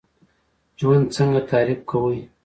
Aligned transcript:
ژوند 0.79 1.05
څنګه 1.15 1.41
تعریف 1.51 1.79
کوئ؟ 1.89 2.19